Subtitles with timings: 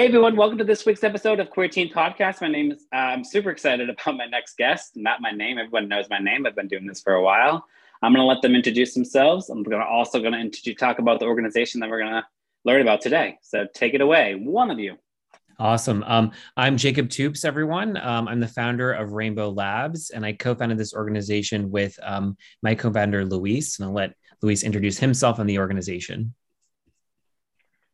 [0.00, 2.40] Hey everyone, welcome to this week's episode of Queer Teen Podcast.
[2.40, 4.92] My name is, uh, I'm super excited about my next guest.
[4.96, 6.46] Not my name, everyone knows my name.
[6.46, 7.66] I've been doing this for a while.
[8.00, 9.50] I'm going to let them introduce themselves.
[9.50, 12.24] I'm going to also going to introduce, talk about the organization that we're going to
[12.64, 13.36] learn about today.
[13.42, 14.96] So take it away, one of you.
[15.58, 16.02] Awesome.
[16.04, 17.98] Um, I'm Jacob Toops, everyone.
[17.98, 22.74] Um, I'm the founder of Rainbow Labs, and I co-founded this organization with um, my
[22.74, 23.78] co-founder Luis.
[23.78, 26.32] And I'll let Luis introduce himself and the organization.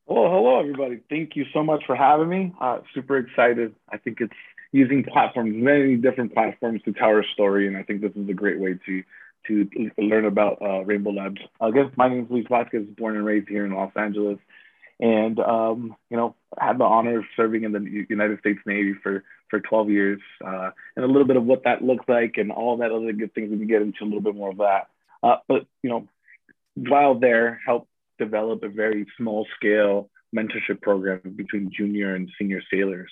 [0.09, 1.01] Well, hello, everybody.
[1.11, 2.55] Thank you so much for having me.
[2.59, 3.75] Uh, super excited.
[3.91, 4.33] I think it's
[4.73, 8.33] using platforms, many different platforms to tell our story, and I think this is a
[8.33, 9.03] great way to
[9.49, 11.41] to learn about uh, Rainbow Labs.
[11.61, 14.39] Guess my name is Luis Vasquez, born and raised here in Los Angeles,
[14.99, 19.25] and um, you know, had the honor of serving in the United States Navy for
[19.51, 22.79] for 12 years, uh, and a little bit of what that looks like, and all
[22.79, 23.51] that other good things.
[23.51, 24.89] We can get into a little bit more of that.
[25.23, 26.09] Uh, but you know,
[26.77, 33.11] while there, helped develop a very small scale mentorship program between junior and senior sailors.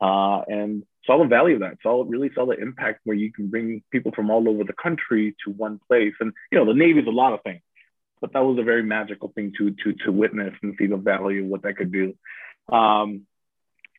[0.00, 1.78] Uh, and saw the value of that.
[1.82, 5.34] Saw really saw the impact where you can bring people from all over the country
[5.44, 6.14] to one place.
[6.20, 7.62] And you know, the Navy is a lot of things,
[8.20, 11.44] but that was a very magical thing to to to witness and see the value
[11.44, 12.14] of what that could do.
[12.72, 13.26] Um,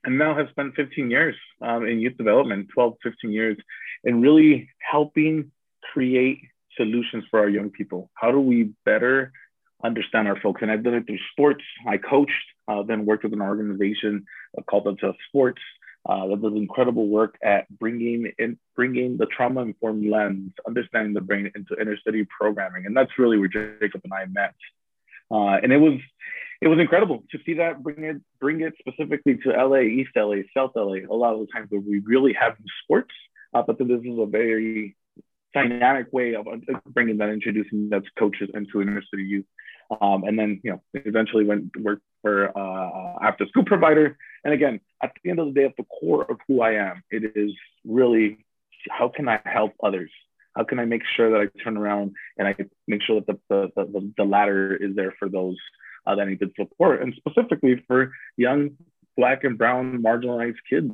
[0.05, 3.57] and now have spent 15 years um, in youth development, 12, 15 years,
[4.03, 5.51] and really helping
[5.94, 6.39] create
[6.75, 8.09] solutions for our young people.
[8.13, 9.31] How do we better
[9.83, 10.61] understand our folks.
[10.61, 11.63] And I've done it through sports.
[11.88, 12.31] I coached,
[12.67, 14.25] uh, then worked with an organization
[14.67, 15.61] called Until Sports
[16.08, 21.22] uh, that does incredible work at bringing in bringing the trauma informed lens, understanding the
[21.22, 24.53] brain into inner city programming, and that's really where Jacob and I met.
[25.31, 26.00] Uh, and it was
[26.62, 30.38] it was incredible to see that bring it bring it specifically to LA, East LA,
[30.56, 31.06] South LA.
[31.09, 33.13] A lot of the times where we really have sports,
[33.53, 34.97] uh, but then this is a very
[35.53, 36.47] dynamic way of
[36.88, 39.45] bringing that, introducing that to coaches into inner city youth.
[40.01, 44.17] Um, and then, you know, eventually went work for uh, after school provider.
[44.44, 47.03] And again, at the end of the day, at the core of who I am,
[47.11, 47.51] it is
[47.85, 48.45] really
[48.89, 50.11] how can I help others?
[50.55, 52.55] How can I make sure that I turn around and I
[52.88, 55.57] make sure that the, the, the, the ladder is there for those
[56.05, 58.71] uh, that need support, and specifically for young
[59.15, 60.91] Black and Brown marginalized kids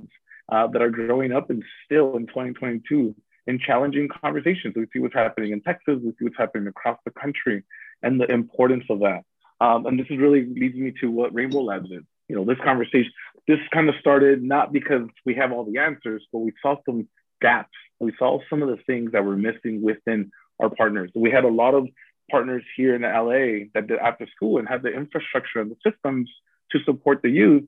[0.52, 3.16] uh, that are growing up and still in 2022
[3.48, 4.76] in challenging conversations.
[4.76, 7.64] We see what's happening in Texas, we see what's happening across the country
[8.02, 9.24] and the importance of that.
[9.62, 12.04] Um, and this is really leads me to what Rainbow Labs is.
[12.28, 13.12] You know, this conversation,
[13.48, 17.08] this kind of started not because we have all the answers, but we saw some
[17.42, 17.76] gaps.
[18.00, 21.12] We saw some of the things that were missing within our partners.
[21.16, 21.88] We had a lot of
[22.30, 26.30] partners here in LA that did after school and had the infrastructure and the systems
[26.72, 27.64] to support the youth,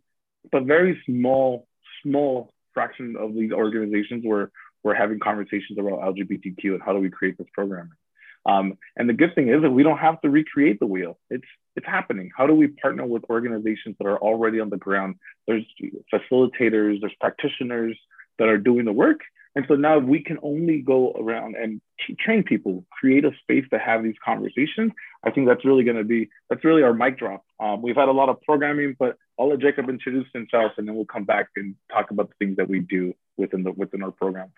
[0.51, 1.67] but very small,
[2.03, 4.51] small fraction of these organizations were
[4.83, 7.91] were having conversations about LGBTQ and how do we create this programming.
[8.45, 11.19] Um, and the good thing is that we don't have to recreate the wheel.
[11.29, 12.31] It's it's happening.
[12.35, 15.15] How do we partner with organizations that are already on the ground?
[15.47, 15.65] There's
[16.13, 17.97] facilitators, there's practitioners
[18.39, 19.19] that are doing the work.
[19.55, 21.81] And so now we can only go around and
[22.19, 24.93] train people, create a space to have these conversations.
[25.25, 27.43] I think that's really going to be that's really our mic drop.
[27.59, 30.95] Um, we've had a lot of programming, but I'll let Jacob introduce himself, and then
[30.95, 34.11] we'll come back and talk about the things that we do within the within our
[34.11, 34.53] programs.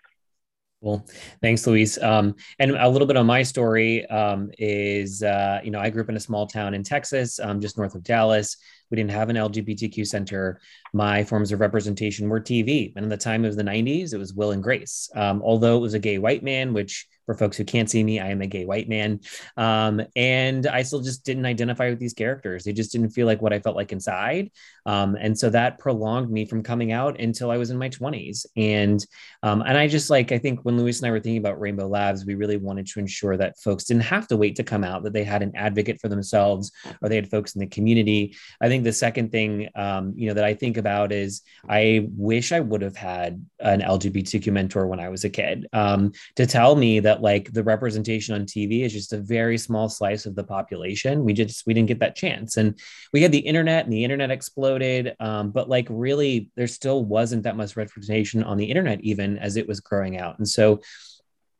[0.84, 1.06] Well,
[1.40, 1.96] thanks, Luis.
[2.02, 6.02] Um, and a little bit on my story um, is, uh, you know, I grew
[6.02, 8.58] up in a small town in Texas, um, just north of Dallas.
[8.90, 10.60] We didn't have an LGBTQ center.
[10.92, 12.92] My forms of representation were TV.
[12.96, 15.08] And in the time of the 90s, it was Will and Grace.
[15.16, 18.20] Um, although it was a gay white man, which for folks who can't see me,
[18.20, 19.20] I am a gay white man.
[19.56, 22.64] Um, and I still just didn't identify with these characters.
[22.64, 24.50] They just didn't feel like what I felt like inside.
[24.86, 28.46] Um, and so that prolonged me from coming out until I was in my 20s.
[28.56, 29.04] And
[29.42, 31.86] um, and I just like, I think when Luis and I were thinking about Rainbow
[31.86, 35.02] Labs, we really wanted to ensure that folks didn't have to wait to come out,
[35.04, 38.36] that they had an advocate for themselves or they had folks in the community.
[38.60, 42.52] I think the second thing, um, you know, that I think about is I wish
[42.52, 46.76] I would have had an LGBTQ mentor when I was a kid um, to tell
[46.76, 50.34] me that that like the representation on TV is just a very small slice of
[50.34, 51.24] the population.
[51.24, 52.78] We just we didn't get that chance, and
[53.12, 55.14] we had the internet, and the internet exploded.
[55.20, 59.56] Um, but like really, there still wasn't that much representation on the internet even as
[59.56, 60.80] it was growing out, and so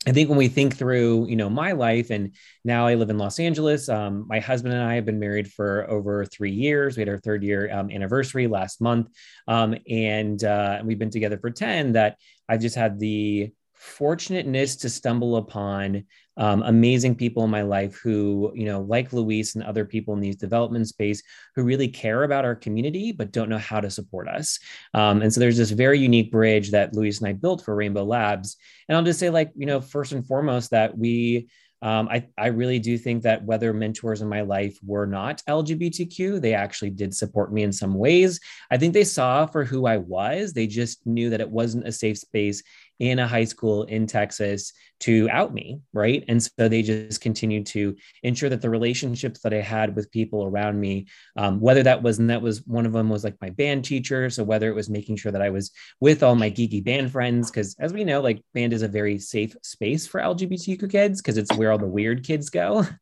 [0.06, 3.16] I think when we think through, you know, my life, and now I live in
[3.16, 3.88] Los Angeles.
[3.88, 6.96] Um, my husband and I have been married for over three years.
[6.96, 9.08] We had our third year um, anniversary last month,
[9.48, 11.92] um, and uh, we've been together for ten.
[11.92, 12.18] That
[12.48, 13.52] I've just had the
[13.84, 16.04] fortunateness to stumble upon
[16.38, 20.20] um, amazing people in my life who, you know, like Luis and other people in
[20.20, 21.22] these development space
[21.54, 24.58] who really care about our community, but don't know how to support us.
[24.94, 28.04] Um, and so there's this very unique bridge that Luis and I built for Rainbow
[28.04, 28.56] Labs.
[28.88, 31.48] And I'll just say, like, you know, first and foremost, that we,
[31.84, 36.40] um, I, I really do think that whether mentors in my life were not LGBTQ,
[36.40, 38.40] they actually did support me in some ways.
[38.70, 40.54] I think they saw for who I was.
[40.54, 42.62] They just knew that it wasn't a safe space
[42.98, 46.24] in a high school in Texas to out me, right?
[46.28, 50.44] And so they just continued to ensure that the relationships that I had with people
[50.44, 51.06] around me,
[51.36, 54.30] um, whether that was, and that was one of them was like my band teacher.
[54.30, 57.50] So whether it was making sure that I was with all my geeky band friends,
[57.50, 61.36] because as we know, like band is a very safe space for LGBTQ kids because
[61.36, 62.86] it's where all the weird kids go.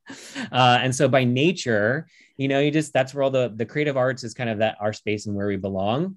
[0.51, 2.07] Uh, and so by nature,
[2.37, 4.77] you know, you just that's where all the the creative arts is kind of that
[4.81, 6.17] our space and where we belong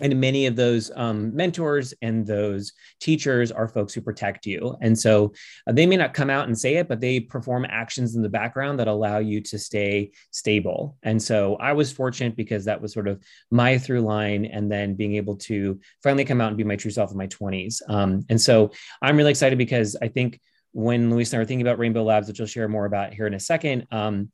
[0.00, 4.76] and many of those um, mentors and those teachers are folks who protect you.
[4.80, 5.32] And so
[5.66, 8.28] uh, they may not come out and say it but they perform actions in the
[8.28, 10.96] background that allow you to stay stable.
[11.02, 14.94] And so i was fortunate because that was sort of my through line and then
[14.94, 18.24] being able to finally come out and be my true self in my 20s um,
[18.28, 18.70] and so
[19.02, 20.40] i'm really excited because i think
[20.72, 23.26] when Luis and I were thinking about Rainbow Labs, which we'll share more about here
[23.26, 24.30] in a second, um,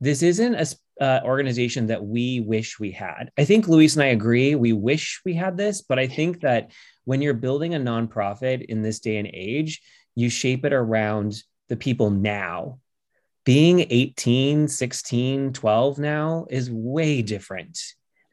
[0.00, 0.66] this isn't a
[1.00, 3.30] uh, organization that we wish we had.
[3.36, 4.54] I think Luis and I agree.
[4.54, 6.70] We wish we had this, but I think that
[7.04, 9.82] when you're building a nonprofit in this day and age,
[10.14, 12.78] you shape it around the people now.
[13.44, 17.78] Being 18, 16, 12 now is way different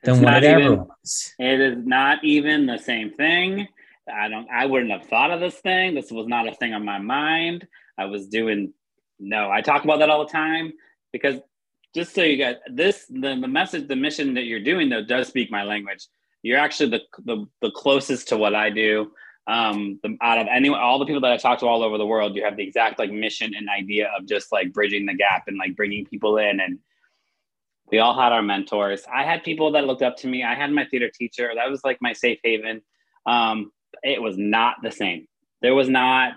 [0.04, 1.34] than it's what it even, ever was.
[1.38, 3.68] It is not even the same thing.
[4.12, 5.96] I don't I wouldn't have thought of this thing.
[5.96, 7.68] This was not a thing on my mind.
[7.98, 8.74] I was doing
[9.20, 10.74] no, I talk about that all the time
[11.12, 11.40] because
[11.94, 15.28] just so you got this the, the message the mission that you're doing though does
[15.28, 16.08] speak my language.
[16.44, 19.12] You're actually the the, the closest to what i do.
[19.48, 22.06] Um the, out of anyone all the people that i talk to all over the
[22.06, 25.44] world you have the exact like mission and idea of just like bridging the gap
[25.48, 26.60] and like bringing people in.
[26.60, 26.80] And
[27.92, 29.04] we all had our mentors.
[29.14, 30.44] I had people that looked up to me.
[30.44, 31.52] I had my theater teacher.
[31.54, 32.82] That was like my safe haven.
[33.26, 33.72] Um
[34.04, 35.28] it was not the same.
[35.62, 36.34] There was not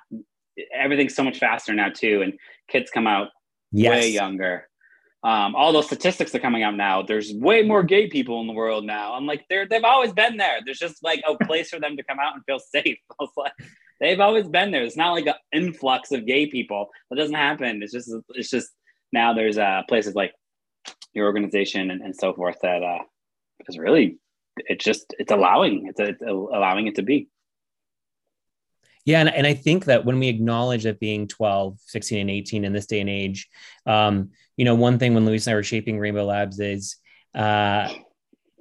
[0.73, 2.23] everything's so much faster now too.
[2.23, 2.33] And
[2.69, 3.29] kids come out
[3.71, 3.91] yes.
[3.91, 4.69] way younger
[5.25, 7.01] um, all those statistics are coming out now.
[7.01, 9.15] There's way more gay people in the world now.
[9.15, 10.59] I'm like, they're they've always been there.
[10.63, 12.99] There's just like a place for them to come out and feel safe.
[13.11, 13.53] I was like,
[14.01, 14.85] they've always been there.
[14.85, 16.91] It's not like an influx of gay people.
[17.09, 17.83] That doesn't happen.
[17.83, 18.69] It's just it's just
[19.13, 20.35] now there's uh, places like
[21.15, 22.99] your organization and, and so forth that uh,
[23.67, 24.19] is really
[24.57, 27.29] it's just it's allowing it's, it's allowing it to be.
[29.05, 32.65] Yeah, and, and I think that when we acknowledge that being 12, 16, and 18
[32.65, 33.49] in this day and age,
[33.87, 36.97] um, you know, one thing when Luis and I were shaping Rainbow Labs is
[37.35, 37.93] uh,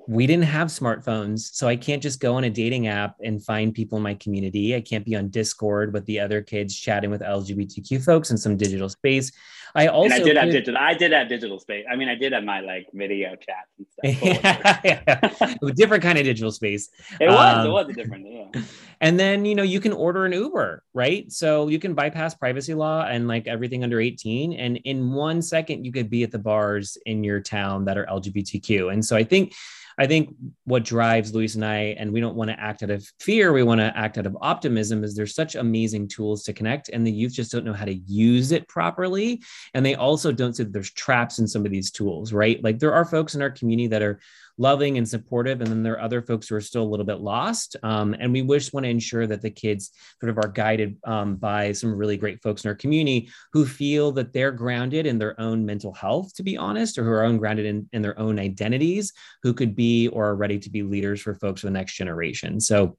[0.08, 1.54] we didn't have smartphones.
[1.54, 4.76] So I can't just go on a dating app and find people in my community.
[4.76, 8.58] I can't be on Discord with the other kids chatting with LGBTQ folks in some
[8.58, 9.32] digital space.
[9.76, 10.78] I also and I did have digital.
[10.80, 11.86] I did have digital space.
[11.90, 14.82] I mean, I did have my like video chats and stuff.
[14.84, 16.90] yeah, different kind of digital space.
[17.20, 17.58] It was.
[17.58, 18.28] Um, it was a different.
[18.28, 18.62] Yeah.
[19.02, 21.30] And then you know you can order an Uber, right?
[21.30, 25.84] So you can bypass privacy law and like everything under 18, and in one second
[25.84, 28.94] you could be at the bars in your town that are LGBTQ.
[28.94, 29.56] And so I think
[29.98, 30.34] I think
[30.66, 33.64] what drives Luis and I, and we don't want to act out of fear, we
[33.64, 37.12] want to act out of optimism, is there's such amazing tools to connect, and the
[37.12, 39.42] youth just don't know how to use it properly.
[39.74, 42.64] And they also don't see that there's traps in some of these tools, right?
[42.64, 44.20] Like there are folks in our community that are
[44.58, 45.62] loving and supportive.
[45.62, 47.76] And then there are other folks who are still a little bit lost.
[47.84, 51.36] Um, and we just want to ensure that the kids sort of are guided um,
[51.36, 55.40] by some really great folks in our community who feel that they're grounded in their
[55.40, 59.14] own mental health, to be honest, or who are ungrounded in, in their own identities,
[59.42, 62.60] who could be or are ready to be leaders for folks for the next generation.
[62.60, 62.98] So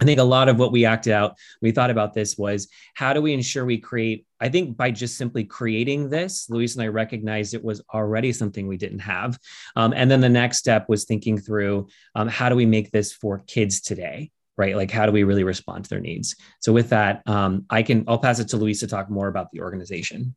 [0.00, 3.12] I think a lot of what we acted out, we thought about this was how
[3.12, 4.26] do we ensure we create?
[4.40, 8.66] I think by just simply creating this, Luis and I recognized it was already something
[8.66, 9.38] we didn't have.
[9.76, 13.12] Um, and then the next step was thinking through um, how do we make this
[13.12, 14.30] for kids today?
[14.56, 14.74] Right?
[14.74, 16.36] Like, how do we really respond to their needs?
[16.60, 19.50] So, with that, um, I can, I'll pass it to Luis to talk more about
[19.52, 20.34] the organization.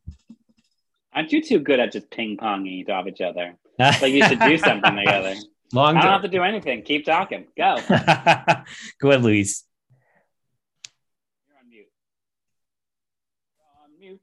[1.12, 3.56] Aren't you too good at just ping ponging off each other?
[3.78, 5.34] like, you should do something together.
[5.72, 6.82] Long I don't have to do anything.
[6.82, 7.46] Keep talking.
[7.56, 7.76] Go.
[9.00, 9.64] Go ahead, Luis.
[11.48, 11.86] You're on mute.
[13.58, 14.20] You're on mute,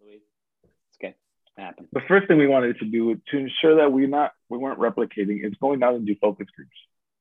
[0.00, 0.20] Luis.
[0.62, 1.14] It's okay.
[1.56, 1.88] It happened.
[1.92, 5.44] The first thing we wanted to do to ensure that we not we weren't replicating
[5.44, 6.70] is going out and do focus groups.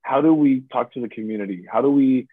[0.02, 1.66] How do we talk to the community?
[1.70, 2.28] How do we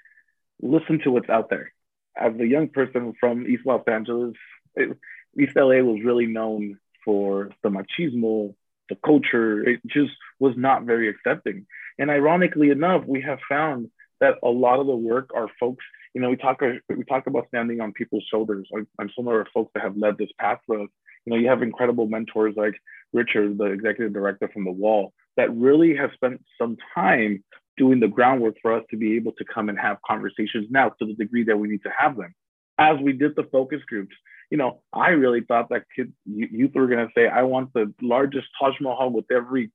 [0.61, 1.73] listen to what's out there?
[2.17, 4.35] as a young person from East Los Angeles,
[4.75, 4.97] it,
[5.39, 8.55] East LA was really known for the machismo,
[8.89, 9.69] the culture.
[9.69, 11.67] It just was not very accepting.
[11.99, 16.21] And ironically enough, we have found that a lot of the work our folks, you
[16.21, 18.69] know, we talk we talk about standing on people's shoulders.
[18.99, 20.89] I'm of our folks that have led this path for us.
[21.25, 22.75] You know, you have incredible mentors like
[23.13, 27.43] Richard, the executive director from The Wall, that really have spent some time
[27.77, 31.07] doing the groundwork for us to be able to come and have conversations now to
[31.07, 32.35] the degree that we need to have them.
[32.79, 34.15] As we did the focus groups,
[34.51, 37.93] you know, I really thought that kids, youth were going to say, I want the
[38.03, 39.71] largest Taj Mahal with every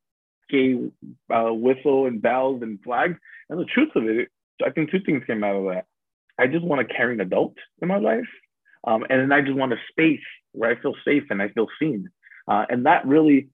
[0.49, 0.75] gay
[1.33, 3.17] uh, whistle and bells and flags.
[3.49, 4.29] And the truth of it,
[4.65, 5.85] I think two things came out of that.
[6.37, 8.27] I just want a caring adult in my life.
[8.85, 11.67] Um, and then I just want a space where I feel safe and I feel
[11.79, 12.09] seen.
[12.47, 13.49] Uh, and that really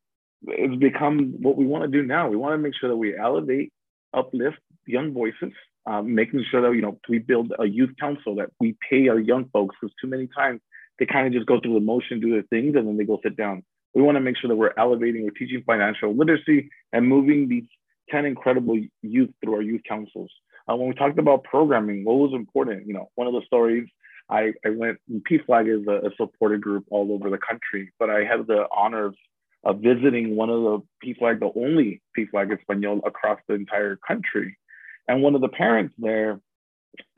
[0.47, 2.29] has become what we want to do now.
[2.29, 3.73] We want to make sure that we elevate,
[4.13, 5.51] uplift young voices,
[5.87, 9.19] um, making sure that you know we build a youth council that we pay our
[9.19, 10.61] young folks because too many times
[10.99, 13.19] they kind of just go through the motion, do their things, and then they go
[13.23, 13.63] sit down.
[13.93, 17.65] We want to make sure that we're elevating, we're teaching financial literacy, and moving these
[18.09, 20.31] 10 incredible youth through our youth councils.
[20.69, 22.87] Uh, when we talked about programming, what was important?
[22.87, 23.87] You know, one of the stories
[24.29, 24.97] I, I went,
[25.29, 29.05] PFLAG is a, a supported group all over the country, but I had the honor
[29.07, 29.15] of,
[29.63, 34.57] of visiting one of the PFLAG, the only PFLAG Espanol across the entire country.
[35.07, 36.39] And one of the parents there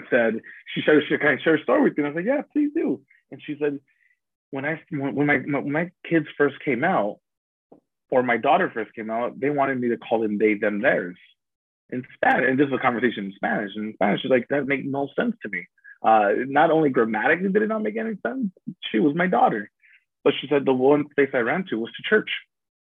[0.10, 0.42] said,
[0.74, 2.72] she said, "Can I share a story with you?" And I was like, "Yeah, please
[2.76, 3.02] do."
[3.32, 3.80] And she said,
[4.52, 7.20] "When I when my when my kids first came out,
[8.10, 11.18] or my daughter first came out, they wanted me to call them they, them, theirs
[11.90, 12.50] in Spanish.
[12.50, 13.72] And this was a conversation in Spanish.
[13.76, 15.66] And in Spanish, she's like, that makes no sense to me.
[16.04, 18.52] Uh, not only grammatically did it not make any sense,
[18.92, 19.70] she was my daughter.
[20.24, 22.30] But she said the one place I ran to was to church,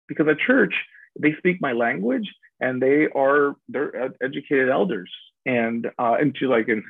[0.08, 0.74] because at church
[1.18, 2.28] they speak my language
[2.62, 5.10] and they are they're educated elders.
[5.44, 6.84] And uh, she's like, and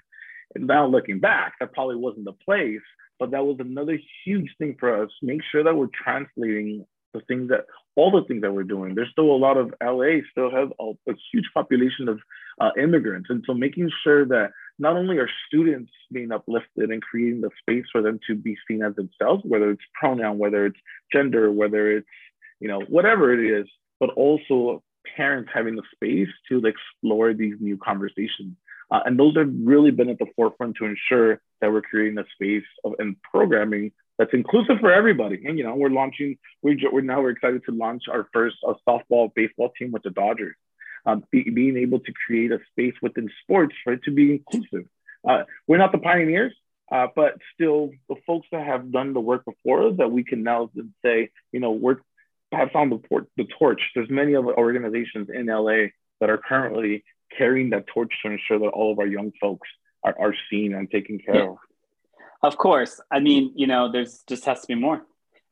[0.57, 2.83] now looking back, that probably wasn't the place,
[3.19, 5.11] but that was another huge thing for us.
[5.23, 7.65] Make sure that we're translating the things that
[7.97, 8.95] all the things that we're doing.
[8.95, 12.21] There's still a lot of LA still has a, a huge population of
[12.61, 17.41] uh, immigrants, and so making sure that not only are students being uplifted and creating
[17.41, 20.79] the space for them to be seen as themselves, whether it's pronoun, whether it's
[21.13, 22.07] gender, whether it's
[22.61, 23.67] you know whatever it is,
[24.01, 24.83] but also
[25.17, 28.57] parents having the space to explore these new conversations.
[28.91, 32.25] Uh, and those have really been at the forefront to ensure that we're creating a
[32.35, 35.43] space of and programming that's inclusive for everybody.
[35.47, 36.37] And you know, we're launching.
[36.63, 40.11] We're, we're now we're excited to launch our first uh, softball baseball team with the
[40.11, 40.55] Dodgers.
[41.05, 44.87] Um, be, being able to create a space within sports for it to be inclusive.
[45.29, 46.53] Uh, we're not the pioneers,
[46.93, 50.45] uh, but still the folks that have done the work before us that we can
[50.45, 50.71] now
[51.05, 51.97] say, you know, we're
[52.53, 53.81] have found the, port, the torch.
[53.95, 55.89] There's many of organizations in LA
[56.21, 57.05] that are currently
[57.37, 59.69] carrying that torch to ensure that all of our young folks
[60.05, 61.49] are, are seen and taken care yeah.
[61.49, 61.57] of.
[62.43, 63.01] Of course.
[63.11, 65.03] I mean, you know, there's just has to be more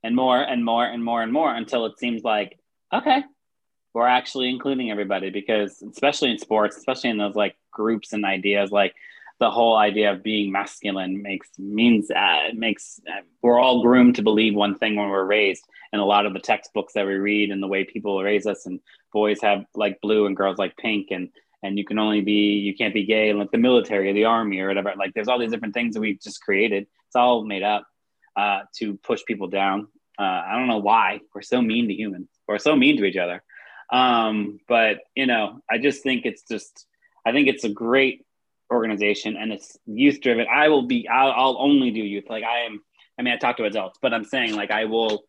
[0.02, 2.58] and more and more and more and more until it seems like,
[2.92, 3.22] okay,
[3.94, 8.70] we're actually including everybody because especially in sports, especially in those like groups and ideas,
[8.70, 8.94] like
[9.40, 14.22] the whole idea of being masculine makes means uh, makes uh, we're all groomed to
[14.22, 15.64] believe one thing when we're raised.
[15.92, 18.66] And a lot of the textbooks that we read and the way people raise us
[18.66, 18.80] and
[19.12, 21.30] boys have like blue and girls like pink and
[21.62, 24.26] and you can only be you can't be gay in like the military or the
[24.26, 24.92] army or whatever.
[24.96, 26.86] Like there's all these different things that we've just created.
[27.06, 27.86] It's all made up
[28.36, 29.88] uh, to push people down.
[30.18, 31.20] Uh, i don't know why.
[31.34, 32.28] We're so mean to humans.
[32.46, 33.42] We're so mean to each other.
[33.90, 36.86] Um, but you know i just think it's just
[37.26, 38.24] i think it's a great
[38.72, 42.60] organization and it's youth driven i will be I'll, I'll only do youth like i
[42.60, 42.80] am
[43.18, 45.24] i mean i talk to adults but i'm saying like i will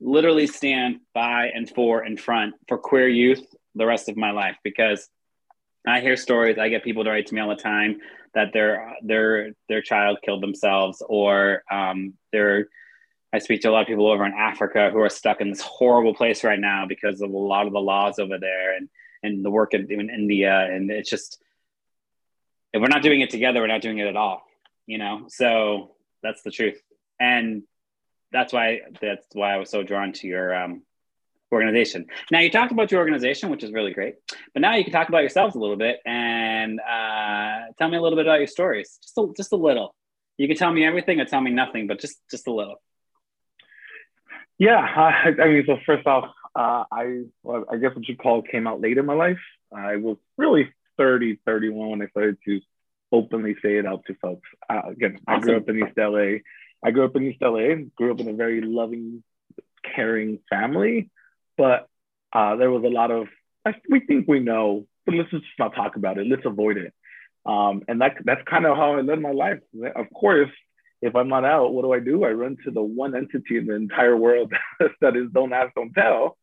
[0.00, 3.44] literally stand by and for and front for queer youth
[3.74, 5.08] the rest of my life because
[5.86, 6.58] I hear stories.
[6.58, 8.00] I get people to write to me all the time
[8.34, 12.68] that their their their child killed themselves, or um, they're.
[13.30, 15.60] I speak to a lot of people over in Africa who are stuck in this
[15.60, 18.88] horrible place right now because of a lot of the laws over there and
[19.22, 21.42] and the work in India, and it's just
[22.78, 24.42] if we're not doing it together, we're not doing it at all.
[24.86, 26.80] You know, so that's the truth,
[27.20, 27.64] and
[28.32, 30.82] that's why that's why I was so drawn to your um,
[31.52, 32.06] organization.
[32.30, 34.14] Now you talked about your organization, which is really great,
[34.54, 38.00] but now you can talk about yourselves a little bit and uh, tell me a
[38.00, 39.94] little bit about your stories, just a, just a little.
[40.38, 42.76] You can tell me everything or tell me nothing, but just just a little.
[44.56, 48.40] Yeah, I, I mean, so first off, uh, I well, I guess what you call
[48.42, 49.40] came out late in my life.
[49.70, 52.60] I was really 30, 31 when I started to
[53.10, 54.48] openly say it out to folks.
[54.68, 55.42] Uh, again, awesome.
[55.42, 56.38] I grew up in East LA.
[56.84, 57.74] I grew up in East LA.
[57.96, 59.22] Grew up in a very loving,
[59.94, 61.10] caring family
[61.58, 61.88] but
[62.32, 63.26] uh, there was a lot of
[63.90, 66.26] we think we know, but let's just not talk about it.
[66.26, 66.94] Let's avoid it.
[67.44, 69.58] Um, and that, that's kind of how I led my life.
[69.94, 70.48] Of course,
[71.02, 72.24] if I'm not out, what do I do?
[72.24, 74.54] I run to the one entity in the entire world
[75.00, 76.38] that is don't ask, don't tell.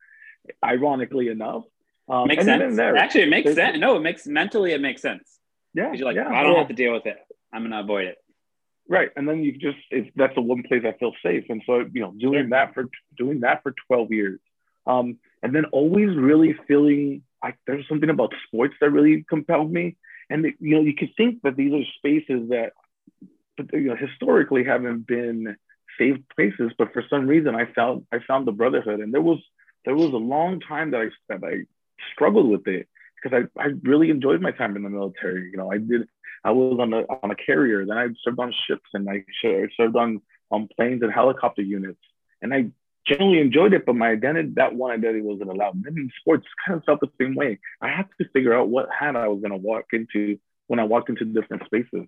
[0.64, 1.64] Ironically enough,
[2.08, 2.76] um, makes sense.
[2.76, 3.78] There, Actually, it makes sense.
[3.78, 5.40] No, it makes mentally it makes sense.
[5.74, 7.18] Yeah, you're like, yeah, I don't well, have to deal with it.
[7.54, 8.18] I'm gonna avoid it.
[8.88, 11.86] Right, and then you just it's, that's the one place I feel safe, and so
[11.92, 12.86] you know, doing that for
[13.18, 14.40] doing that for 12 years,
[14.86, 19.98] um, and then always really feeling like there's something about sports that really compelled me,
[20.30, 22.74] and you know, you could think that these are spaces that
[23.74, 25.56] you know historically haven't been
[25.98, 29.40] safe places, but for some reason I found I found the brotherhood, and there was
[29.86, 31.66] there was a long time that I that I
[32.14, 32.88] struggled with it
[33.22, 35.50] because I, I really enjoyed my time in the military.
[35.52, 36.08] You know, I did
[36.46, 39.26] I was on a on a carrier, then I served on ships and I
[39.78, 40.22] served on
[40.52, 42.00] on planes and helicopter units,
[42.42, 42.68] and I
[43.08, 43.86] generally enjoyed it.
[43.86, 45.74] But my identity, that one identity, wasn't allowed.
[45.74, 47.60] And then sports kind of felt the same way.
[47.82, 50.84] I had to figure out what hat I was going to walk into when I
[50.84, 52.08] walked into different spaces.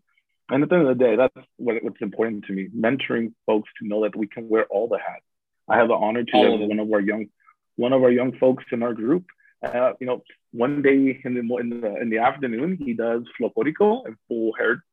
[0.50, 3.70] And at the end of the day, that's what, what's important to me: mentoring folks
[3.80, 5.26] to know that we can wear all the hats.
[5.68, 7.28] I have the honor to have one of our young
[7.76, 9.26] one of our young folks in our group
[9.64, 14.06] uh, you know, one day in the, in the in the afternoon, he does Folklórico
[14.06, 14.84] and full hair,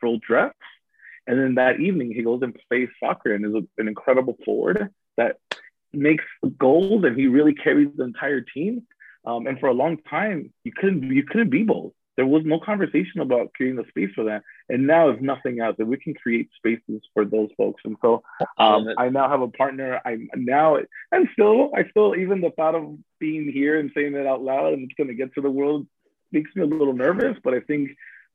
[0.00, 0.54] full dress,
[1.26, 5.36] and then that evening he goes and plays soccer and is an incredible forward that
[5.92, 6.24] makes
[6.58, 8.86] goals and he really carries the entire team.
[9.24, 12.58] Um, and for a long time, you couldn't you couldn't be both there was no
[12.58, 14.42] conversation about creating a space for that.
[14.68, 17.82] And now, if nothing else, that we can create spaces for those folks.
[17.84, 18.22] And so,
[18.58, 20.00] um, I now have a partner.
[20.04, 20.78] I now,
[21.12, 24.72] and still, I still, even the thought of being here and saying it out loud
[24.72, 25.86] and it's going to get to the world
[26.32, 27.36] makes me a little nervous.
[27.44, 27.90] But I think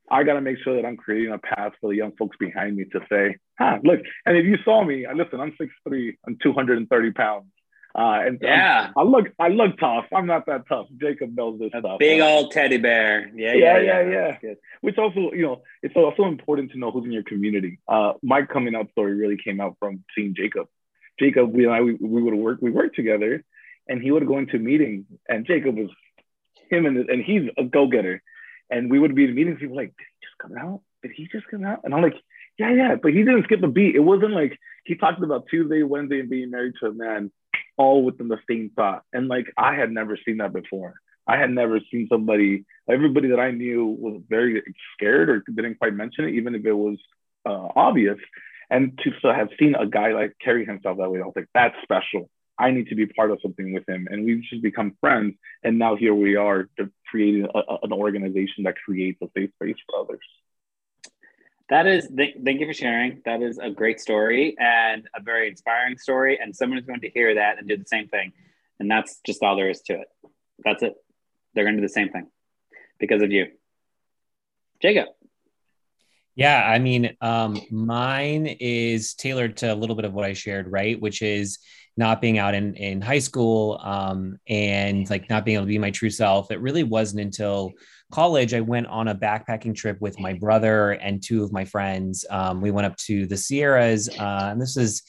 [0.09, 2.75] I got to make sure that I'm creating a path for the young folks behind
[2.75, 4.01] me to say, huh, look.
[4.25, 5.55] And if you saw me, listen, I'm
[5.87, 7.45] 6'3, I'm 230 pounds.
[7.93, 10.05] Uh, and yeah, i look, I look tough.
[10.15, 10.87] I'm not that tough.
[10.97, 11.99] Jacob knows this a stuff.
[11.99, 13.29] Big old teddy bear.
[13.35, 14.37] Yeah, yeah, yeah, yeah.
[14.41, 14.53] yeah.
[14.79, 17.79] Which also, you know, it's also important to know who's in your community.
[17.87, 20.67] Uh, my coming out story really came out from seeing Jacob.
[21.19, 23.43] Jacob, we and I, we, we would work, we worked together,
[23.87, 25.89] and he would go into meetings, and Jacob was
[26.69, 28.23] him, and and he's a go getter,
[28.69, 29.59] and we would be in meetings.
[29.59, 30.81] People like, did he just come out?
[31.03, 31.81] Did he just come out?
[31.83, 32.15] And I'm like,
[32.57, 33.95] yeah, yeah, but he didn't skip a beat.
[33.95, 37.31] It wasn't like he talked about Tuesday, Wednesday, and being married to a man
[37.81, 39.03] all within the same thought.
[39.11, 40.93] And like I had never seen that before.
[41.27, 44.61] I had never seen somebody, everybody that I knew was very
[44.93, 46.97] scared or didn't quite mention it, even if it was
[47.45, 48.19] uh, obvious.
[48.69, 51.49] And to so have seen a guy like carry himself that way, I was like,
[51.53, 52.29] that's special.
[52.57, 54.07] I need to be part of something with him.
[54.09, 55.35] And we've just become friends.
[55.63, 56.69] And now here we are
[57.09, 60.27] creating a, an organization that creates a safe space for others.
[61.71, 63.21] That is, th- thank you for sharing.
[63.23, 66.37] That is a great story and a very inspiring story.
[66.37, 68.33] And someone is going to hear that and do the same thing.
[68.79, 70.07] And that's just all there is to it.
[70.65, 70.95] That's it.
[71.55, 72.27] They're going to do the same thing
[72.99, 73.47] because of you.
[74.81, 75.07] Jacob.
[76.35, 80.69] Yeah, I mean, um, mine is tailored to a little bit of what I shared,
[80.69, 80.99] right?
[80.99, 81.59] Which is
[81.95, 85.77] not being out in, in high school um, and like not being able to be
[85.77, 86.51] my true self.
[86.51, 87.71] It really wasn't until
[88.11, 92.25] college, I went on a backpacking trip with my brother and two of my friends.
[92.29, 95.03] Um, we went up to the Sierras, uh, and this is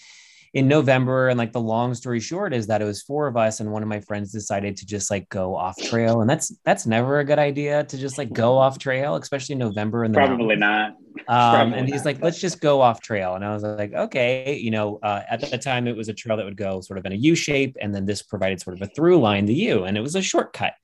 [0.55, 1.29] in November.
[1.29, 3.83] And like the long story short is that it was four of us, and one
[3.83, 7.25] of my friends decided to just like go off trail, and that's that's never a
[7.25, 10.05] good idea to just like go off trail, especially in November.
[10.05, 10.97] And probably not.
[11.29, 12.07] Um, probably and he's not.
[12.07, 15.41] like, let's just go off trail, and I was like, okay, you know, uh, at
[15.41, 17.77] the time it was a trail that would go sort of in a U shape,
[17.81, 20.23] and then this provided sort of a through line, to U, and it was a
[20.23, 20.75] shortcut.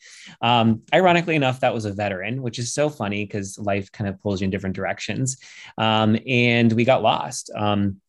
[0.41, 4.21] Um, ironically enough, that was a veteran, which is so funny because life kind of
[4.23, 5.39] pulls you in different directions.
[5.77, 7.51] Um, and we got lost.
[7.57, 8.01] Um,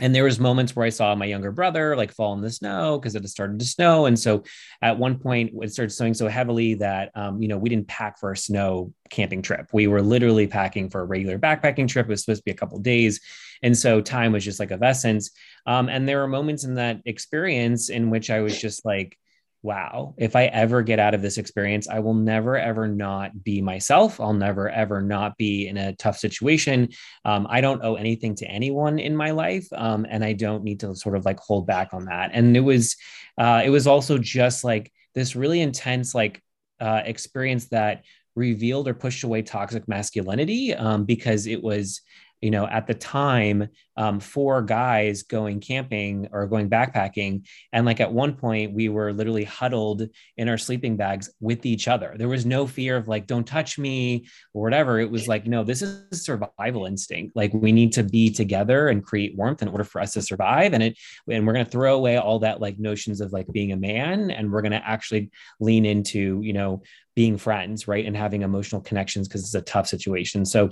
[0.00, 2.98] and there was moments where I saw my younger brother like fall in the snow
[2.98, 4.06] because it had started to snow.
[4.06, 4.44] And so
[4.82, 8.18] at one point it started snowing so heavily that, um, you know, we didn't pack
[8.18, 9.68] for a snow camping trip.
[9.72, 12.06] We were literally packing for a regular backpacking trip.
[12.06, 13.20] It was supposed to be a couple days.
[13.62, 15.30] And so time was just like of essence.
[15.66, 19.18] Um, and there were moments in that experience in which I was just like,
[19.62, 23.60] wow, if I ever get out of this experience, I will never, ever not be
[23.60, 24.20] myself.
[24.20, 26.90] I'll never, ever not be in a tough situation.
[27.24, 29.66] Um, I don't owe anything to anyone in my life.
[29.74, 32.30] Um, and I don't need to sort of like hold back on that.
[32.32, 32.96] And it was,
[33.36, 36.40] uh, it was also just like this really intense, like,
[36.80, 38.04] uh, experience that
[38.36, 42.00] revealed or pushed away toxic masculinity um, because it was
[42.40, 47.46] you know, at the time, um, four guys going camping or going backpacking.
[47.72, 50.02] And like at one point, we were literally huddled
[50.36, 52.14] in our sleeping bags with each other.
[52.16, 55.00] There was no fear of like, don't touch me or whatever.
[55.00, 57.34] It was like, no, this is survival instinct.
[57.34, 60.74] Like we need to be together and create warmth in order for us to survive.
[60.74, 60.98] And it,
[61.28, 64.30] and we're going to throw away all that like notions of like being a man
[64.30, 66.82] and we're going to actually lean into, you know,
[67.16, 68.06] being friends, right?
[68.06, 70.44] And having emotional connections because it's a tough situation.
[70.44, 70.70] So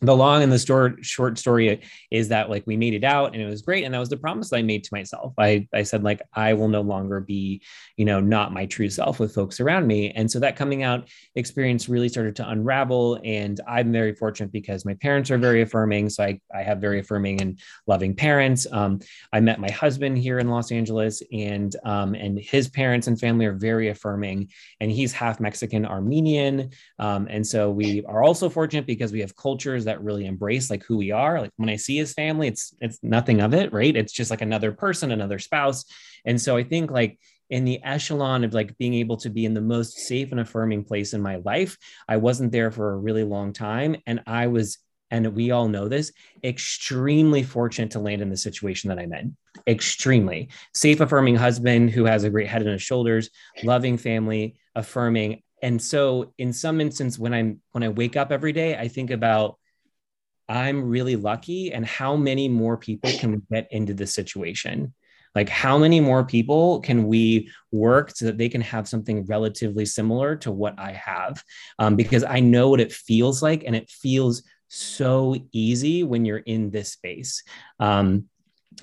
[0.00, 3.42] the long and the short short story is that like we made it out and
[3.42, 5.32] it was great and that was the promise that i made to myself.
[5.38, 7.62] I i said like i will no longer be
[7.96, 10.10] you know not my true self with folks around me.
[10.10, 14.84] And so that coming out experience really started to unravel and i'm very fortunate because
[14.84, 16.08] my parents are very affirming.
[16.10, 18.66] So i, I have very affirming and loving parents.
[18.70, 19.00] Um,
[19.32, 23.46] i met my husband here in los angeles and um, and his parents and family
[23.46, 24.48] are very affirming
[24.80, 26.70] and he's half mexican armenian.
[26.98, 30.70] Um, and so we are also fortunate because we have culture cultures that really embrace
[30.70, 31.40] like who we are.
[31.40, 33.96] Like when I see his family, it's it's nothing of it, right?
[33.96, 35.84] It's just like another person, another spouse.
[36.24, 39.54] And so I think like in the echelon of like being able to be in
[39.54, 41.76] the most safe and affirming place in my life,
[42.08, 43.96] I wasn't there for a really long time.
[44.06, 44.78] And I was
[45.10, 46.10] and we all know this,
[46.42, 49.36] extremely fortunate to land in the situation that I'm in.
[49.66, 53.28] Extremely safe, affirming husband who has a great head on his shoulders,
[53.62, 55.42] loving family, affirming.
[55.62, 59.10] And so, in some instance, when I'm when I wake up every day, I think
[59.10, 59.58] about
[60.48, 64.94] I'm really lucky and how many more people can get into this situation?
[65.34, 69.86] Like, how many more people can we work so that they can have something relatively
[69.86, 71.42] similar to what I have?
[71.78, 76.38] Um, because I know what it feels like, and it feels so easy when you're
[76.38, 77.42] in this space.
[77.80, 78.28] Um,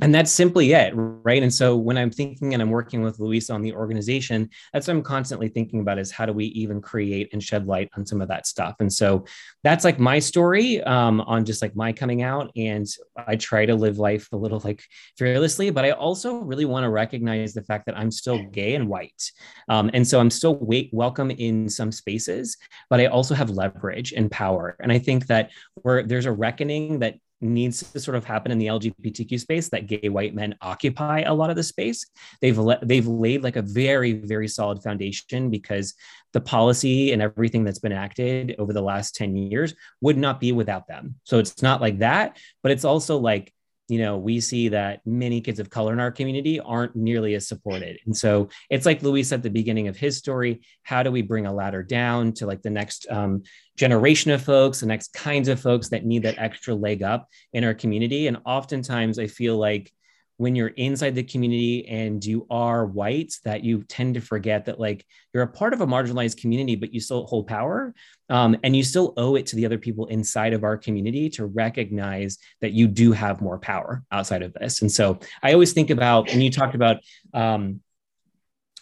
[0.02, 1.44] and that's simply it right?
[1.44, 4.96] And so when i'm thinking and i'm working with luis on the organization that's what
[4.96, 8.22] i'm constantly thinking about is how do we even create and shed light on some
[8.22, 8.76] of that stuff?
[8.80, 9.26] And so
[9.64, 12.88] that's like my story um, on just like my coming out and
[13.28, 14.84] i try to live life a little like
[15.18, 18.88] fearlessly but i also really want to recognize the fact that i'm still gay and
[18.88, 19.32] white.
[19.68, 22.58] Um, and so i'm still wait, welcome in some spaces
[22.90, 24.78] but i also have leverage and power.
[24.80, 28.58] And i think that where there's a reckoning that needs to sort of happen in
[28.58, 32.06] the LGBTQ space that gay white men occupy a lot of the space.
[32.42, 35.94] They've le- they've laid like a very very solid foundation because
[36.34, 40.52] the policy and everything that's been acted over the last 10 years would not be
[40.52, 41.16] without them.
[41.24, 43.54] So it's not like that, but it's also like
[43.90, 47.48] you know, we see that many kids of color in our community aren't nearly as
[47.48, 47.98] supported.
[48.06, 50.62] And so it's like Luis at the beginning of his story.
[50.84, 53.42] How do we bring a ladder down to like the next um,
[53.78, 57.64] generation of folks, the next kinds of folks that need that extra leg up in
[57.64, 58.28] our community?
[58.28, 59.92] And oftentimes I feel like
[60.40, 64.80] when you're inside the community and you are white that you tend to forget that
[64.80, 67.94] like you're a part of a marginalized community but you still hold power
[68.30, 71.46] um, and you still owe it to the other people inside of our community to
[71.46, 74.82] recognize that you do have more power outside of this.
[74.82, 76.98] And so i always think about when you talked about
[77.34, 77.82] um,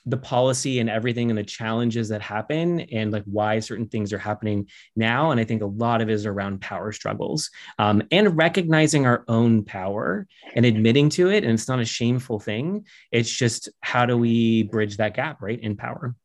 [0.08, 4.18] the policy and everything and the challenges that happen and like why certain things are
[4.18, 8.38] happening now and i think a lot of it is around power struggles um, and
[8.38, 12.86] recognizing our own power and admitting to it and it's not a shameful thing.
[13.12, 16.16] It's just how do we bridge that gap right in power?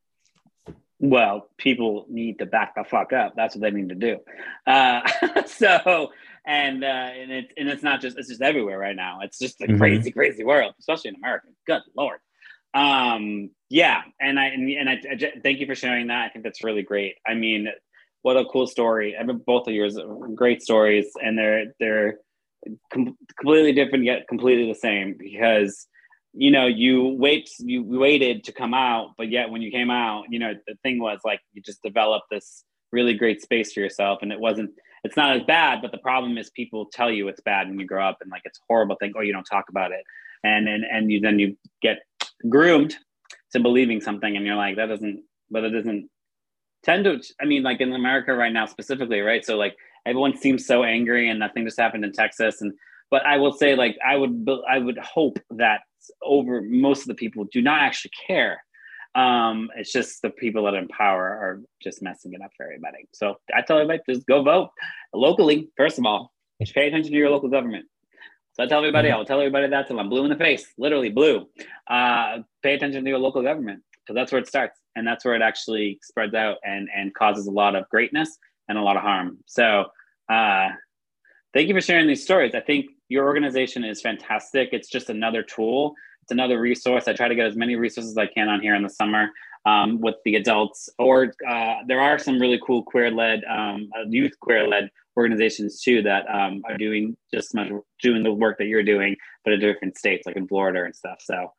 [0.99, 3.35] Well people need to back the fuck up.
[3.37, 4.19] That's what they need to do.
[4.67, 5.01] Uh,
[5.47, 6.11] so
[6.45, 9.21] and uh, and it's and it's not just it's just everywhere right now.
[9.23, 9.79] It's just a mm-hmm.
[9.79, 11.49] crazy crazy world especially in america.
[11.67, 12.19] Good lord.
[12.75, 16.27] Um, yeah, and I and, and thank you for sharing that.
[16.27, 17.15] I think that's really great.
[17.27, 17.69] I mean,
[18.21, 19.17] what a cool story.
[19.17, 19.99] I mean, both of yours
[20.35, 22.19] great stories, and they're they're
[22.93, 25.87] com- completely different yet completely the same because
[26.35, 30.25] you know you wait you waited to come out, but yet when you came out,
[30.29, 34.19] you know the thing was like you just developed this really great space for yourself,
[34.21, 34.71] and it wasn't
[35.03, 37.87] it's not as bad, but the problem is people tell you it's bad when you
[37.87, 39.15] grow up and like it's horrible thing.
[39.17, 40.05] Oh, you don't talk about it,
[40.45, 42.01] and and and you then you get
[42.51, 42.99] groomed
[43.53, 46.09] to believing something and you're like that doesn't but it doesn't
[46.83, 49.45] tend to i mean like in america right now specifically right?
[49.45, 52.61] So like everyone seems so angry and nothing just happened in texas.
[52.61, 52.73] And
[53.11, 55.81] but i will say like i would i would hope that
[56.23, 58.65] over most of the people do not actually care.
[59.15, 63.07] Um it's just the people that empower are just messing it up for everybody.
[63.13, 64.71] So i tell everybody just go vote
[65.15, 66.33] locally first of all.
[66.75, 67.87] Pay attention to your local government
[68.55, 69.19] so I tell everybody, mm-hmm.
[69.19, 71.49] I'll tell everybody that till I'm blue in the face, literally blue.
[71.89, 75.35] Uh, pay attention to your local government because that's where it starts, and that's where
[75.35, 78.39] it actually spreads out and and causes a lot of greatness
[78.69, 79.39] and a lot of harm.
[79.47, 79.87] So
[80.31, 80.69] uh,
[81.55, 82.55] thank you for sharing these stories.
[82.55, 84.71] I think your organization is fantastic.
[84.73, 85.95] It's just another tool.
[86.23, 87.09] It's another resource.
[87.09, 89.31] I try to get as many resources as I can on here in the summer.
[89.65, 94.33] Um, with the adults, or uh, there are some really cool queer-led, um, uh, youth
[94.41, 97.69] queer-led organizations too that um, are doing just much
[98.01, 101.19] doing the work that you're doing, but in different states, like in Florida and stuff.
[101.21, 101.53] So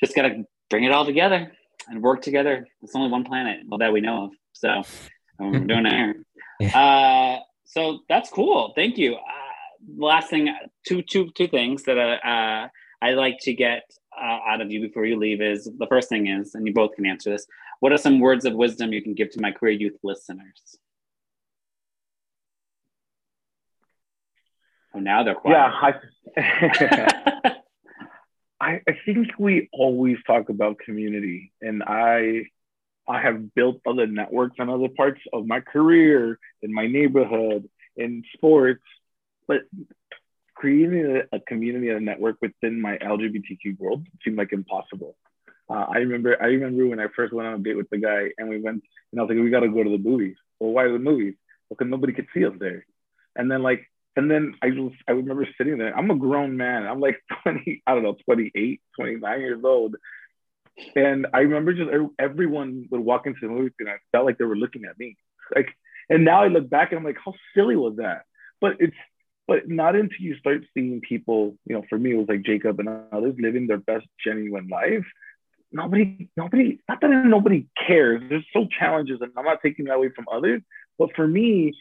[0.00, 1.52] just gotta bring it all together
[1.88, 2.66] and work together.
[2.82, 4.68] It's only one planet that we know of, so
[5.40, 6.14] um, we're doing it here.
[6.72, 8.72] Uh, so that's cool.
[8.76, 9.16] Thank you.
[9.16, 9.18] Uh,
[9.98, 10.54] last thing,
[10.86, 12.68] two two two things that uh, uh
[13.02, 13.82] I like to get
[14.20, 16.94] uh, out of you before you leave is the first thing is, and you both
[16.94, 17.46] can answer this.
[17.80, 20.78] What are some words of wisdom you can give to my queer youth listeners?
[24.94, 25.54] Oh, now they're quiet.
[25.56, 25.92] Yeah,
[26.36, 27.52] I,
[28.60, 32.44] I, I think we always talk about community, and I
[33.06, 38.22] I have built other networks on other parts of my career, in my neighborhood, in
[38.34, 38.82] sports,
[39.46, 39.62] but
[40.64, 45.14] creating a, a community and a network within my LGBTQ world seemed like impossible.
[45.68, 48.28] Uh, I remember I remember when I first went on a date with the guy
[48.38, 50.36] and we went and I was like, we gotta go to the movies.
[50.58, 51.34] Well, why the movies?
[51.68, 52.86] Because nobody could see us there.
[53.36, 54.68] And then like and then I
[55.06, 55.94] I remember sitting there.
[55.94, 56.86] I'm a grown man.
[56.86, 59.96] I'm like 20, I don't know, 28, 29 years old.
[60.96, 64.46] And I remember just everyone would walk into the movie and I felt like they
[64.46, 65.18] were looking at me.
[65.54, 65.68] Like,
[66.08, 68.22] and now I look back and I'm like, how silly was that?
[68.62, 68.96] But it's
[69.46, 72.80] but not until you start seeing people, you know, for me, it was like Jacob
[72.80, 75.04] and others living their best genuine life.
[75.72, 78.22] Nobody, nobody, not that nobody cares.
[78.28, 80.62] There's still challenges, and I'm not taking that away from others.
[80.98, 81.72] But for me,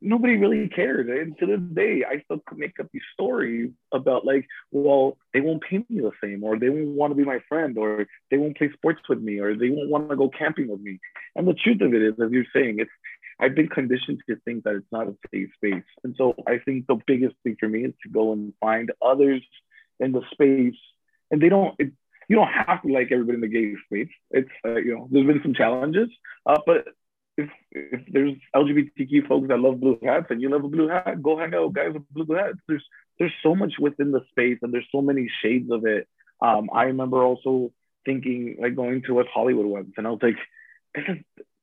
[0.00, 1.08] nobody really cares.
[1.08, 5.62] And to this day, I still make up these stories about like, well, they won't
[5.62, 8.56] pay me the same, or they won't want to be my friend, or they won't
[8.56, 11.00] play sports with me, or they won't want to go camping with me.
[11.34, 12.90] And the truth of it is, as you're saying, it's
[13.40, 15.84] I've been conditioned to think that it's not a safe space.
[16.02, 19.42] And so I think the biggest thing for me is to go and find others
[20.00, 20.78] in the space.
[21.30, 21.92] And they don't, it,
[22.28, 24.12] you don't have to like everybody in the gay space.
[24.30, 26.08] It's, uh, you know, there's been some challenges,
[26.46, 26.88] uh, but
[27.38, 31.22] if, if there's LGBTQ folks that love blue hats and you love a blue hat,
[31.22, 32.58] go hang out with guys with blue hats.
[32.66, 32.84] There's
[33.18, 36.08] there's so much within the space and there's so many shades of it.
[36.42, 37.72] Um, I remember also
[38.04, 40.36] thinking like going to West Hollywood once and I was like,
[40.94, 41.16] this is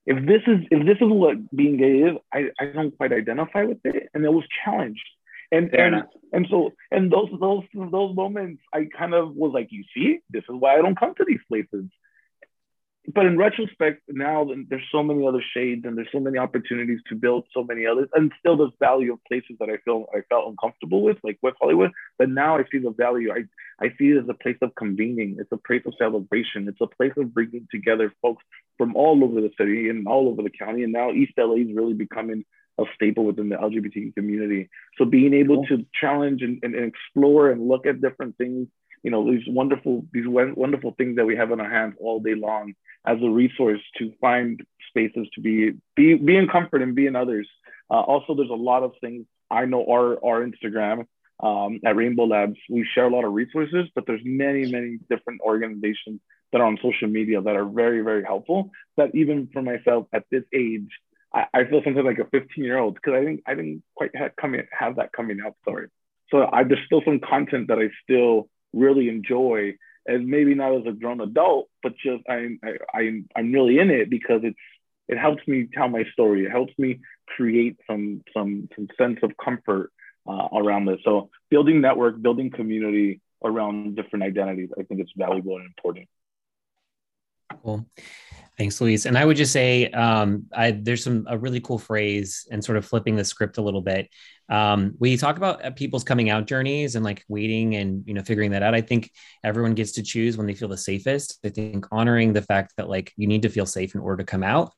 [0.05, 3.63] if this is if this is what being gay is, I, I don't quite identify
[3.63, 4.09] with it.
[4.13, 5.05] And it was challenged.
[5.51, 6.07] And Fair and enough.
[6.33, 10.43] and so and those those those moments I kind of was like, you see, this
[10.43, 11.85] is why I don't come to these places
[13.13, 17.15] but in retrospect, now there's so many other shades and there's so many opportunities to
[17.15, 20.49] build so many others, and still there's value of places that I feel I felt
[20.49, 21.91] uncomfortable with, like West Hollywood.
[22.17, 23.31] But now I see the value.
[23.31, 23.43] I
[23.83, 25.37] I see it as a place of convening.
[25.39, 26.67] It's a place of celebration.
[26.67, 28.43] It's a place of bringing together folks
[28.77, 30.83] from all over the city and all over the county.
[30.83, 32.45] And now East LA is really becoming
[32.77, 34.69] a staple within the LGBT community.
[34.97, 38.67] So being able to challenge and, and, and explore and look at different things
[39.05, 42.33] you know these wonderful these wonderful things that we have in our hands all day
[42.33, 42.73] long
[43.05, 47.15] as a resource to find spaces to be be be in comfort and be in
[47.15, 47.47] others.
[47.91, 51.05] Uh, also, there's a lot of things I know our our Instagram
[51.39, 52.57] um, at Rainbow Labs.
[52.67, 56.19] We share a lot of resources, but there's many many different organizations
[56.51, 58.71] that are on social media that are very very helpful.
[58.97, 60.89] That even for myself at this age,
[61.31, 64.31] I, feel sometimes like a 15 year old because I think I didn't quite have
[64.71, 65.89] have that coming out story.
[66.31, 69.73] So I, there's still some content that I still really enjoy
[70.05, 73.89] and maybe not as a grown adult, but just I'm I, I'm I'm really in
[73.89, 74.57] it because it's
[75.07, 76.45] it helps me tell my story.
[76.45, 76.99] It helps me
[77.35, 79.91] create some some some sense of comfort
[80.27, 80.99] uh, around this.
[81.03, 86.07] So building network, building community around different identities, I think it's valuable and important.
[87.65, 87.83] Cool.
[88.59, 89.05] Thanks, Luis.
[89.05, 92.77] And I would just say um, I, there's some a really cool phrase and sort
[92.77, 94.07] of flipping the script a little bit.
[94.47, 98.21] Um, we talk about uh, people's coming out journeys and like waiting and you know
[98.21, 98.75] figuring that out.
[98.75, 99.11] I think
[99.43, 101.39] everyone gets to choose when they feel the safest.
[101.43, 104.31] I think honoring the fact that like you need to feel safe in order to
[104.31, 104.71] come out.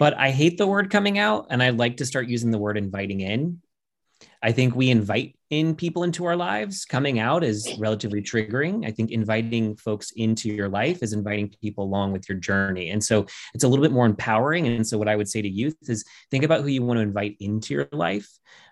[0.00, 2.76] But I hate the word coming out, and I like to start using the word
[2.76, 3.62] inviting in
[4.42, 6.84] I think we invite in people into our lives.
[6.84, 8.86] Coming out is relatively triggering.
[8.86, 12.90] I think inviting folks into your life is inviting people along with your journey.
[12.90, 14.66] And so it's a little bit more empowering.
[14.66, 17.02] And so, what I would say to youth is think about who you want to
[17.02, 18.28] invite into your life.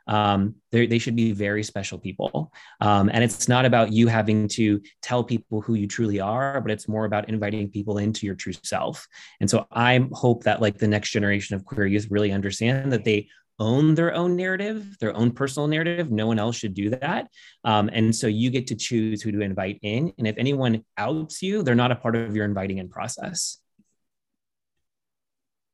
[0.06, 2.52] Um, they should be very special people.
[2.80, 6.72] Um, and it's not about you having to tell people who you truly are, but
[6.72, 9.06] it's more about inviting people into your true self.
[9.40, 13.04] And so I hope that like the next generation of queer youth really understand that
[13.04, 13.28] they
[13.60, 16.10] own their own narrative, their own personal narrative.
[16.10, 17.28] No one else should do that.
[17.62, 20.12] Um, and so you get to choose who to invite in.
[20.18, 23.58] And if anyone outs you, they're not a part of your inviting in process.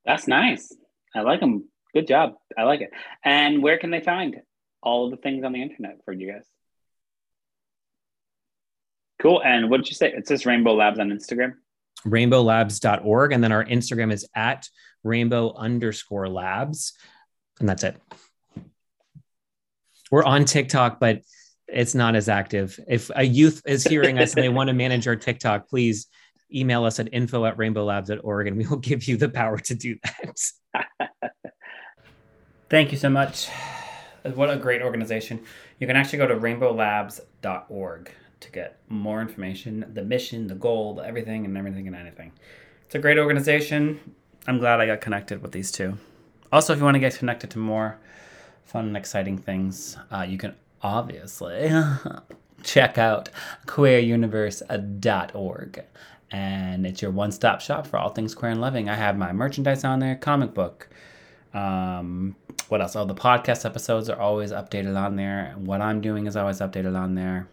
[0.05, 0.75] That's nice.
[1.15, 1.69] I like them.
[1.95, 2.35] Good job.
[2.59, 2.91] I like it.
[3.25, 4.37] And where can they find
[4.83, 6.45] all of the things on the internet for you guys?
[9.23, 9.43] Cool.
[9.43, 10.13] And what did you say?
[10.13, 11.55] It says Rainbow Labs on Instagram.
[12.05, 13.33] rainbowlabs.org.
[13.33, 14.69] And then our Instagram is at
[15.03, 16.93] rainbow underscore labs.
[17.61, 17.97] And that's it.
[20.11, 21.23] We're on TikTok, but
[21.69, 22.79] it's not as active.
[22.89, 26.07] If a youth is hearing us and they want to manage our TikTok, please
[26.55, 29.97] email us at info at rainbowlabs.org and we will give you the power to do
[30.05, 30.93] that.
[32.71, 33.49] Thank you so much.
[34.35, 35.45] What a great organization.
[35.79, 41.45] You can actually go to rainbowlabs.org to get more information, the mission, the goal, everything
[41.45, 42.33] and everything and anything.
[42.85, 44.15] It's a great organization.
[44.47, 45.97] I'm glad I got connected with these two.
[46.53, 47.99] Also, if you want to get connected to more
[48.65, 51.71] fun and exciting things, uh, you can obviously
[52.63, 53.29] check out
[53.67, 55.85] queeruniverse.org.
[56.33, 58.89] And it's your one stop shop for all things queer and loving.
[58.89, 60.89] I have my merchandise on there, comic book.
[61.55, 62.35] Um,
[62.69, 62.97] what else?
[62.97, 65.55] Oh, the podcast episodes are always updated on there.
[65.57, 67.49] What I'm doing is always updated on there.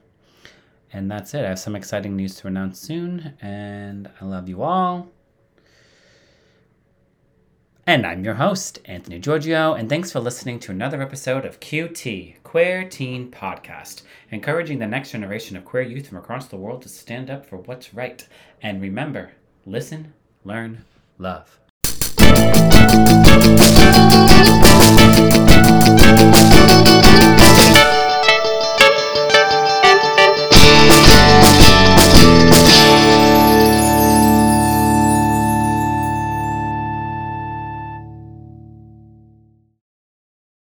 [0.92, 1.46] And that's it.
[1.46, 3.36] I have some exciting news to announce soon.
[3.42, 5.13] And I love you all.
[7.86, 12.42] And I'm your host, Anthony Giorgio, and thanks for listening to another episode of QT,
[12.42, 16.90] Queer Teen Podcast, encouraging the next generation of queer youth from across the world to
[16.90, 18.26] stand up for what's right.
[18.62, 19.34] And remember,
[19.66, 20.14] listen,
[20.46, 20.86] learn,
[21.18, 21.60] love.